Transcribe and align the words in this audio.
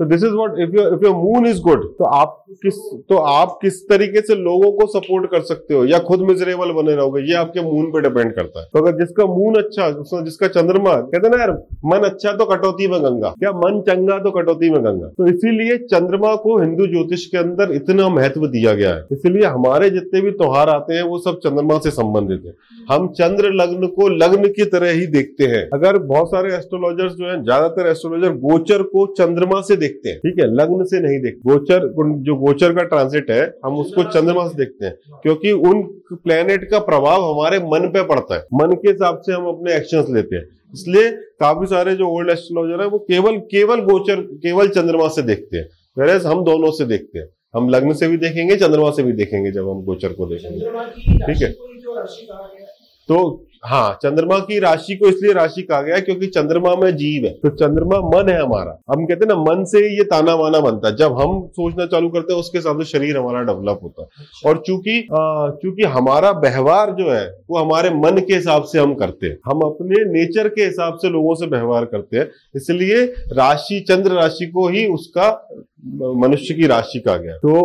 तो 0.00 0.04
this 0.06 0.22
is 0.24 0.32
what 0.32 0.54
if 0.60 0.76
your 0.76 0.92
if 0.94 1.04
your 1.04 1.14
moon 1.14 1.46
is 1.46 1.60
good 1.62 1.82
तो 1.96 2.04
आप 2.06 2.36
किस 2.62 2.76
तो 3.08 3.16
आप 3.30 3.58
किस 3.62 3.82
तरीके 3.88 4.20
से 4.20 4.34
लोगों 4.36 4.70
को 4.72 4.86
सपोर्ट 4.90 5.30
कर 5.30 5.40
सकते 5.42 5.74
हो? 5.74 5.84
या 5.86 5.98
खुद 6.00 6.20
मिजरेबल 6.20 6.70
बने 6.72 6.94
रहोगे? 6.94 7.22
ये 7.22 7.34
आपके 7.36 7.62
मून 7.62 7.90
पे 7.92 8.00
डिपेंड 8.00 8.32
करता 8.34 8.60
है। 8.60 8.66
तो 8.66 8.78
अगर 8.78 8.96
जिसका 8.98 9.26
मून 9.26 9.54
अच्छा 9.56 9.88
जिसका 10.22 10.48
चंद्रमा, 10.48 10.94
कहते 10.94 11.28
ना 11.28 11.36
यार, 11.38 11.50
मन 11.86 12.06
अच्छा 12.08 12.32
तो 12.32 12.44
कटौती 12.44 12.86
में 12.88 12.98
गंगा 13.02 13.34
क्या 13.38 13.52
मन 13.54 13.80
चंगा 13.88 14.18
तो 14.18 14.30
कटौती 14.30 14.70
में 14.70 14.80
गंगा। 14.84 15.08
तो 15.08 15.26
इसीलिए 15.26 15.76
चंद्रमा 15.84 16.34
को 16.36 16.58
हिंदू 16.58 16.86
ज्योतिष 16.86 17.26
के 17.26 17.38
अंदर 17.38 17.72
इतना 17.74 18.08
महत्व 18.10 18.46
दिया 18.48 18.74
गया 18.74 18.94
है। 18.94 19.04
इसीलिए 19.12 19.46
हमारे 19.48 19.90
जितने 19.90 20.20
भी 20.20 20.30
त्योहार 20.32 20.68
आते 20.70 20.94
हैं, 20.94 21.02
वो 21.02 21.18
सब 21.18 21.38
चंद्रमा 21.38 21.78
से 21.78 21.90
संबंधित 21.92 22.42
है। 22.46 22.54
हम 22.90 23.08
चंद्र 23.12 23.52
लग्न 23.54 23.86
को 23.90 24.08
लग्न 24.16 24.48
की 24.50 24.64
तरह 24.66 24.90
ही 24.92 25.06
देखते 25.08 25.44
हैं। 25.46 25.62
अगर 25.74 25.98
बहुत 26.06 26.28
सारे 26.28 26.54
एस्ट्रोलॉजर्स 26.54 27.12
जो 27.12 27.26
है, 27.26 27.42
ज़्यादातर 27.42 27.88
एस्ट्रोलॉजर 27.88 28.36
गोचर 28.40 28.82
को 28.88 29.06
चंद्रमा 29.14 29.60
से 29.60 29.76
देखते 29.76 29.88
हैं। 30.08 30.18
ठीक 30.18 30.38
है 30.38 30.46
लग्न 30.54 30.84
से 30.84 31.00
नहीं 31.00 31.18
देखते। 31.20 31.50
गोचर 31.50 31.86
जो 32.22 32.34
गोचर 32.36 32.72
का 32.72 32.82
ट्रांसिट 32.84 33.30
है 33.30 33.42
हम 33.64 33.76
उसको 33.76 34.02
चंद्रमा 34.04 34.46
से 34.48 34.54
देखते 34.54 34.86
हैं। 34.86 34.94
क्योंकि 35.22 35.52
उन 35.52 35.82
प्लेनेट 36.14 36.70
का 36.70 36.78
प्रभाव 36.78 37.24
हमारे 37.24 37.58
मन 37.58 37.88
पे 37.88 38.02
पड़ता 38.04 38.34
है। 38.34 38.46
मन 38.54 38.74
के 38.74 38.90
हिसाब 38.90 39.20
से 39.20 39.32
हम 39.32 39.46
अपने 39.46 39.76
एक्शंस 39.76 40.06
लेते 40.10 40.36
हैं। 40.36 40.44
इसलिए 40.74 41.10
काफ़ी 41.40 41.66
सारे 41.66 41.94
जो 41.94 42.08
ओल्ड 42.08 42.30
एस्ट्रोलॉजर 42.30 42.82
है 42.82 42.88
वो 42.88 42.98
केवल 42.98 43.36
केवल 43.36 43.80
गोचर 43.80 44.20
केवल 44.20 44.68
चंद्रमा 44.68 45.08
से 45.08 45.22
देखते 45.22 45.56
हैं। 45.56 45.68
वेरेज 45.98 46.26
हम 46.26 46.44
दोनों 46.44 46.70
से 46.70 46.84
देखते 46.84 47.18
हैं। 47.18 47.26
हम 47.56 47.68
लग्न 47.68 47.92
से 47.92 48.08
भी 48.08 48.16
देखेंगे 48.16 48.56
चंद्रमा 48.56 48.90
से 48.90 49.02
भी 49.02 49.12
देखेंगे 49.12 49.50
जब 49.52 49.68
हम 49.68 49.82
गोचर 49.82 50.12
को 50.12 50.26
देखेंगे। 50.26 50.60
ठीक 51.24 51.42
है। 51.42 51.54
तो 53.10 53.46
हाँ 53.64 53.98
चंद्रमा 54.02 54.38
की 54.38 54.58
राशि 54.58 54.94
को 54.96 55.08
इसलिए 55.08 55.32
राशि 55.32 55.62
कहा 55.62 55.80
गया 55.82 55.98
क्योंकि 56.00 56.26
चंद्रमा 56.26 56.74
में 56.76 56.90
जीव 56.96 57.24
है। 57.26 57.32
तो 57.32 57.48
चंद्रमा 57.56 57.98
मन 58.04 58.28
है 58.28 58.38
हमारा। 58.40 58.70
हम 58.90 59.04
कहते 59.06 59.24
हैं 59.24 59.28
ना 59.28 59.34
मन 59.40 59.64
से 59.64 59.80
ये 59.88 60.04
ताना 60.04 60.34
वाना 60.34 60.60
बनता 60.60 60.88
है। 60.88 60.96
जब 60.96 61.18
हम 61.18 61.42
सोचना 61.50 61.86
चालू 61.86 62.08
करते 62.08 62.32
हैं 62.32 62.40
उसके 62.40 62.58
हिसाब 62.58 62.80
से 62.80 62.84
शरीर 62.88 63.16
हमारा 63.16 63.42
डेवलप 63.42 63.80
होता 63.82 64.02
है। 64.02 64.26
और 64.46 64.62
चूँकि 64.66 65.00
चूँकि 65.62 65.84
हमारा 65.88 66.30
व्यवहार 66.38 66.94
जो 66.94 67.10
है 67.10 67.26
वो 67.50 67.58
हमारे 67.58 67.90
मन 67.96 68.22
के 68.28 68.34
हिसाब 68.34 68.64
से 68.64 68.78
हम 68.78 68.94
करते 68.94 69.26
हैं। 69.26 69.36
हम 69.46 69.60
अपने 69.62 70.04
नेचर 70.12 70.48
के 70.48 70.64
हिसाब 70.64 70.98
से 71.02 71.10
लोगों 71.10 71.34
से 71.34 71.46
व्यवहार 71.48 71.84
करते 71.86 72.18
हैं। 72.18 72.28
इसलिए 72.56 73.04
राशि 73.34 73.84
चंद्र 73.90 74.12
राशि 74.12 74.46
को 74.46 74.68
ही 74.68 74.86
उसका 74.88 75.30
मनुष्य 76.18 76.54
की 76.54 76.66
राशि 76.68 77.00
कहा 77.00 77.16
गया 77.18 77.36
तो 77.38 77.62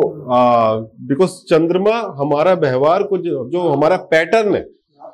बिकॉज़ 1.07 1.43
चंद्रमा 1.49 1.97
हमारा 2.19 2.53
व्यवहार 2.61 3.03
को 3.03 3.17
जो, 3.17 3.49
जो 3.49 3.69
हमारा 3.69 3.97
पैटर्न 4.11 4.55
है 4.55 4.65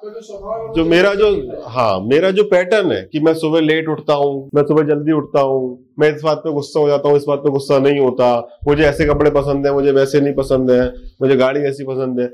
जो 0.04 0.74
जो 0.76 0.86
मेरा 0.86 1.14
जो 1.16 1.28
हाँ 1.70 2.00
मेरा 2.02 2.30
जो 2.32 2.44
पैटर्न 2.44 2.92
है 2.92 3.02
कि 3.12 3.20
मैं 3.20 3.34
सुबह 3.34 3.62
लेट 3.62 3.90
उठता 3.90 4.14
हूँ 4.14 4.50
मैं 4.56 4.64
सुबह 4.64 4.84
जल्दी 4.84 5.12
उठता 5.12 5.42
हूँ 5.42 5.62
मैं 6.02 6.14
इस 6.16 6.22
बात 6.24 6.38
पे 6.38 6.52
गुस्सा 6.54 6.80
हो 6.80 6.88
जाता 6.88 7.10
हूँ, 7.10 7.18
इस 7.18 7.26
बात 7.28 7.40
पे 7.40 7.50
गुस्सा 7.50 7.78
नहीं 7.80 8.00
होता। 8.00 8.28
मुझे 8.68 8.84
ऐसे 8.84 9.06
कपड़े 9.06 9.32
पसंद 9.32 9.68
है, 9.68 9.74
मुझे 9.74 9.92
वैसे 9.92 10.22
नहीं 10.22 10.34
पसंद 10.34 10.72
है, 10.72 10.88
मुझे 11.22 11.36
गाड़ी 11.36 11.60
ऐसी 11.62 11.84
पसंद 11.84 12.20
है। 12.20 12.26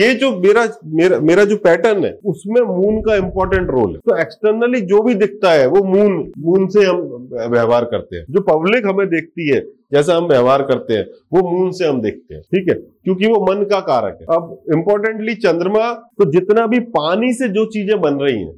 ये 0.00 0.12
जो 0.14 0.30
मेरा 0.38 0.66
मेरा 0.94 1.18
मेरा 1.22 1.44
जो 1.44 1.56
पैटर्न 1.58 2.04
है, 2.04 2.12
उसमें 2.24 2.60
मून 2.62 3.00
का 3.00 3.16
इंपॉर्टेंट 3.16 3.70
रोल 3.70 3.90
है। 3.90 3.98
तो 3.98 4.16
एक्सटर्नली 4.16 4.80
जो 4.86 5.02
भी 5.02 5.14
दिखता 5.14 5.52
है, 5.52 5.66
वो 5.66 5.82
मून 5.84 6.32
मून 6.38 6.66
से 6.68 6.84
हम 6.84 7.28
व्यवहार 7.50 7.84
करते 7.84 8.16
हैं। 8.16 8.24
जो 8.30 8.40
पब्लिक 8.42 8.86
हमें 8.86 9.06
देखती 9.08 9.48
है, 9.48 9.60
जैसा 9.92 10.16
हम 10.16 10.26
व्यवहार 10.26 10.62
करते 10.62 10.94
हैं, 10.94 11.06
वो 11.32 11.50
मून 11.50 11.70
से 11.70 11.86
हम 11.86 12.00
देखते 12.00 12.34
हैं। 12.34 12.42
ठीक 12.44 12.68
है? 12.68 12.74
क्योंकि 12.74 13.26
वो 13.26 13.40
मन 13.46 13.62
का 13.64 13.80
कारक 13.82 14.18
है। 14.20 14.36
अब 14.36 14.58
इंपॉर्टेंटली 14.74 15.34
चंद्रमा 15.36 15.92
तो 16.18 16.30
जितना 16.32 16.66
भी 16.66 16.80
पानी 16.92 17.32
से 17.32 17.48
जो 17.48 17.64
चीज़ें 17.66 18.00
बन 18.00 18.14
रही 18.14 18.38
हैं, 18.38 18.54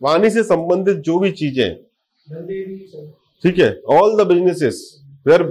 पानी 0.00 0.30
से 0.30 0.42
संबंधित 0.44 0.96
जो 1.00 1.18
भी 1.18 1.30
चीज़ें 1.32 1.68
ठीक 3.44 3.58
है 3.58 3.70
all 3.90 4.16
the 4.16 4.26
businesses 4.28 4.80
where 5.26 5.42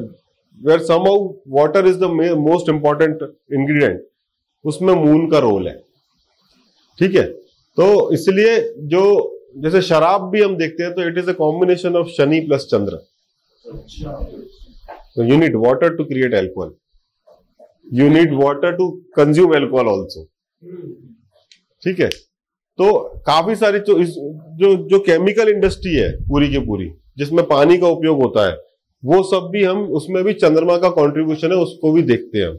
where 0.62 0.80
somehow 0.86 1.28
water 1.58 1.88
is 1.88 1.98
the 2.00 2.10
most 2.40 2.70
important 2.70 3.22
ingredient 3.54 4.02
उसमें 4.66 4.94
मून 4.96 5.30
का 5.32 5.40
रोल 5.40 5.68
है। 5.68 5.78
ठीक 7.00 7.16
है 7.16 7.24
तो 7.78 7.88
इसलिए 8.14 8.60
जो 8.94 9.04
जैसे 9.64 9.82
शराब 9.82 10.30
भी 10.32 10.42
हम 10.42 10.56
देखते 10.58 10.84
हैं 10.84 10.94
तो 10.96 11.08
it 11.08 11.18
is 11.18 11.30
a 11.30 11.34
combination 11.34 11.96
of 11.96 12.08
Shani 12.18 12.40
plus 12.48 12.68
Chandra. 12.72 13.00
So 15.16 15.24
you 15.24 15.38
need 15.38 15.56
water 15.56 15.88
to 15.96 16.04
create 16.06 16.34
alcohol. 16.34 16.70
You 17.92 18.06
need 18.10 18.34
water 18.34 18.70
to 18.78 18.86
consume 19.16 19.56
alcohol 19.56 19.88
hmm, 19.88 20.92
ठीक 21.84 22.00
है 22.00 22.10
तो 22.80 22.92
काफ़ी 23.28 23.56
सारी 23.56 23.80
जो 23.80 24.76
जो 24.90 25.00
केमिकल 25.06 25.50
इंडस्ट्री 25.50 25.94
है 25.96 26.12
पूरी 26.28 26.50
की 26.50 26.60
पूरी 26.68 26.88
जिसमें 27.18 27.46
पानी 27.46 27.78
का 27.78 27.88
उपयोग 27.88 28.22
होता 28.24 28.48
है, 28.48 28.58
वो 29.04 29.22
सब 29.24 29.50
भी 29.52 29.64
हम, 29.64 29.84
उसमें 29.92 30.24
भी 30.24 30.34
चंद्रमा 30.34 30.78
का 30.78 30.90
कंट्रीब्यूशन 30.90 31.52
है, 31.52 31.58
उसको 31.58 31.92
भी 31.92 32.02
देखते 32.02 32.40
हैं 32.40 32.56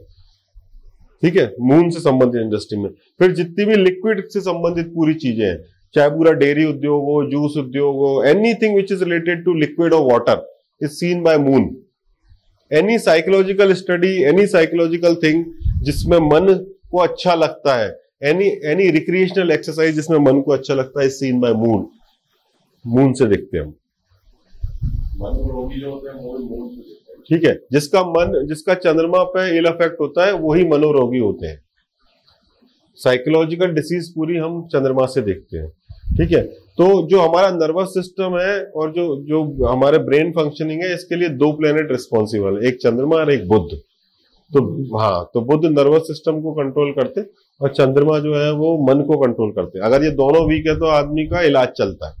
ठीक 1.23 1.35
है? 1.37 1.53
मून 1.61 1.89
से 1.89 1.99
संबंधित 1.99 2.41
इंडस्ट्री 2.41 2.79
में। 2.79 2.89
फिर 3.19 3.31
जितनी 3.31 3.65
भी 3.65 3.75
लिक्विड 3.75 4.23
से 4.29 4.39
संबंधित 4.41 4.87
पूरी 4.87 5.13
चीज़ें 5.13 5.45
हैं, 5.45 5.57
चाहे 5.95 6.09
पूरा 6.09 6.31
डेयरी 6.31 6.65
उद्योग 6.65 7.03
हो 7.03 7.23
जूस 7.31 7.57
उद्योग 7.57 7.95
हो 7.95 8.23
anything 8.23 8.75
which 8.75 8.91
is 8.91 9.03
related 9.03 9.43
to 9.45 9.53
liquid 9.53 9.93
और 9.93 10.11
water 10.11 10.45
is 10.81 10.91
seen 10.91 11.21
by 11.23 11.37
moon 11.37 11.75
any 12.71 12.97
psychological 12.99 13.73
study 13.73 14.11
any 14.23 14.45
psychological 14.47 15.15
thing 15.15 15.43
जिसमें 15.83 16.17
मन 16.19 16.53
को 16.91 16.97
अच्छा 16.97 17.35
लगता 17.35 17.75
है 17.75 17.87
एनी 18.23 18.47
एनी 18.65 18.89
रिक्रिएशनल 18.89 19.51
एक्सरसाइज 19.51 19.95
जिसमें 19.95 20.17
मन 20.17 20.41
को 20.41 20.51
अच्छा 20.51 20.73
लगता 20.73 21.01
है 21.01 21.09
सीन 21.09 21.39
बाय 21.39 21.53
मून 21.53 21.87
मून 22.85 23.13
से 23.13 23.25
देखते 23.25 23.57
हैं 23.57 23.65
हम 23.65 23.73
मनोरोगी 23.73 23.73
जो 23.73 23.73
होते 23.73 23.77
हैं 23.77 23.81
वो 24.83 24.83
मूड 24.83 24.83
से 24.83 24.83
देखते 24.83 24.83
हैं 24.83 25.02
ठीक 27.27 27.43
है 27.45 27.53
जिसका 27.71 28.01
मन 28.05 28.45
जिसका 28.47 28.73
चंद्रमा 28.75 29.23
पे 29.25 29.47
इल 29.57 29.67
इफ़ेक्ट 29.67 29.99
होता 30.01 30.25
है 30.25 30.33
वही 30.39 30.63
मनोरोगी 30.67 31.19
होते 31.19 31.47
हैं। 31.47 31.61
साइकोलॉजिकल 32.99 33.73
डिसीज 33.73 34.09
पूरी 34.15 34.37
हम 34.37 34.61
चंद्रमा 34.67 35.05
से 35.05 35.21
देखते 35.21 35.57
हैं। 35.57 35.69
ठीक 36.17 36.31
है 36.31 36.41
तो 36.77 36.85
जो 37.07 37.19
हमारा 37.21 37.49
नर्वस 37.51 37.93
सिस्टम 37.93 38.37
है 38.37 38.63
और 38.65 38.91
जो 38.91 39.05
जो 39.23 39.41
हमारे 39.65 39.97
ब्रेन 39.99 40.31
फंक्शनिंग 40.31 40.81
है 40.83 40.93
इसके 40.93 41.15
लिए 41.15 41.29
दो 41.35 41.51
प्लेनेट 41.51 41.91
रिस्पॉन्सिबल 41.91 42.57
है 42.57 42.67
एक 42.67 42.77
चंद्रमा 42.81 43.15
और 43.15 43.31
एक 43.31 43.47
बुद्ध 43.47 43.77
तो 44.51 44.61
हाँ 44.99 45.29
तो 45.33 45.41
बुद्ध 45.41 45.65
नर्वस 45.67 46.01
सिस्टम 46.07 46.41
को 46.41 46.53
कंट्रोल 46.53 46.91
करते 46.91 47.21
और 47.61 47.73
चंद्रमा 47.73 48.17
जो 48.19 48.35
है 48.35 48.51
वो 48.53 48.75
मन 48.87 49.01
को 49.03 49.17
कंट्रोल 49.17 49.51
करते। 49.51 49.79
अगर 49.79 50.03
ये 50.03 50.11
दोनों 50.13 50.45
वीक 50.47 50.67
है 50.67 50.75
तो 50.79 50.85
आदमी 50.87 51.25
का 51.27 51.41
इलाज 51.43 51.67
चलता 51.77 52.09
है। 52.09 52.15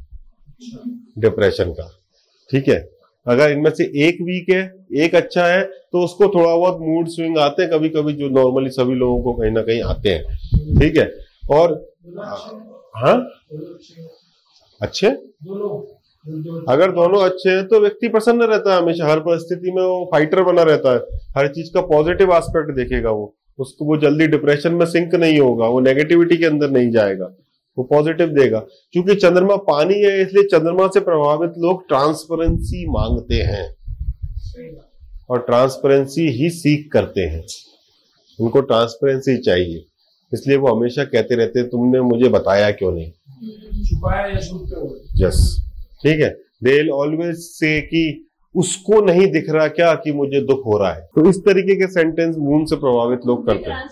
डिप्रेशन 1.19 1.71
का। 1.71 1.89
ठीक 2.49 2.67
है? 2.67 2.77
अगर 3.25 3.51
इनमें 3.51 3.69
से 3.71 3.83
एक 4.07 4.17
वीक 4.21 4.49
है 4.49 4.61
एक 4.97 5.15
अच्छा 5.15 5.45
है 5.45 5.61
तो 5.63 6.03
उसको 6.03 6.27
थोड़ा 6.29 6.55
बहुत 6.55 6.79
मूड 6.81 7.07
स्विंग 7.07 7.37
आते 7.37 7.61
हैं 7.63 7.71
कभी 7.71 7.89
कभी 7.89 8.13
जो 8.13 8.29
नॉर्मली 8.31 8.69
सभी 8.69 8.95
लोगों 8.95 9.21
को 9.23 9.33
कहीं 9.33 9.51
ना 9.51 9.61
कहीं 9.61 9.81
आते 9.83 10.09
हैं। 10.09 10.79
ठीक 10.79 10.97
है? 10.97 11.05
और 11.51 11.73
हैं, 12.97 13.17
अच्छे? 14.81 15.07
अगर 16.69 16.91
दोनों 16.91 17.21
अच्छे 17.21 17.49
हैं 17.49 17.67
तो 17.67 17.79
व्यक्ति 17.79 18.07
प्रसन्न 18.07 18.43
रहता 18.43 18.73
है 18.73 18.81
हमेशा। 18.81 19.07
हर 19.07 19.19
परिस्थिति 19.19 19.71
में 19.71 19.81
वो 19.83 20.03
फाइटर 20.11 20.41
बना 20.43 20.63
रहता 20.63 20.93
है। 20.93 20.99
हर 21.37 21.47
चीज़ 21.47 21.73
का 21.73 21.81
पॉजिटिव 21.87 22.33
एस्पेक्ट 22.33 22.75
देखेगा 22.75 23.11
वो। 23.11 23.33
उसको 23.59 23.85
वो 23.85 23.97
जल्दी 23.97 24.27
डिप्रेशन 24.27 24.73
में 24.73 24.85
सिंक 24.85 25.15
नहीं 25.15 25.39
होगा 25.39 25.67
वो 25.67 25.79
नेगेटिविटी 25.79 26.37
के 26.37 26.45
अंदर 26.45 26.69
नहीं 26.69 26.91
जाएगा। 26.91 27.25
वो 27.77 27.83
पॉजिटिव 27.83 28.27
देगा। 28.27 28.59
क्योंकि 28.91 29.15
चंद्रमा 29.15 29.55
पानी 29.55 29.93
है 29.93 30.21
इसलिए 30.21 30.43
चंद्रमा 30.43 30.87
से 30.87 30.99
प्रभावित 30.99 31.49
लोग 31.57 31.87
ट्रांसपेरेंसी 31.87 32.89
मांगते 32.89 33.35
हैं। 33.35 33.75
और 35.29 35.39
ट्रांसपेरेंसी 35.39 36.27
ही 36.27 36.49
सीख 36.49 36.89
करते 36.93 37.21
हैं। 37.21 37.45
उनको 38.39 38.61
ट्रांसपेरेंसी 38.61 39.37
चाहिए। 39.37 39.85
इसलिए 40.33 40.57
वो 40.57 40.67
हमेशा 40.67 41.03
कहते 41.03 41.35
रहते 41.35 41.59
हैं 41.59 41.69
तुमने 41.69 42.01
मुझे 42.01 42.29
बताया 42.29 42.71
क्यों 42.71 42.91
नहीं? 42.91 43.11
यस 45.25 45.65
ठीक 46.03 46.21
है? 46.21 46.29
दे 46.63 46.89
ऑलवेज 46.89 47.35
से 47.35 47.81
कि 47.81 48.29
उसको 48.55 49.01
नहीं 49.01 49.27
दिख 49.27 49.49
रहा 49.49 49.67
क्या 49.67 49.93
कि 49.93 50.11
मुझे 50.11 50.41
दुख 50.41 50.65
हो 50.65 50.77
रहा 50.77 50.93
है। 50.93 51.01
तो 51.01 51.29
इस 51.29 51.37
तरीके 51.37 51.75
के 51.75 51.87
सेंटेंस 51.87 52.35
मून 52.37 52.65
से 52.65 52.75
प्रभावित 52.75 53.19
लोग 53.27 53.47
करते 53.47 53.71
हैं। 53.71 53.89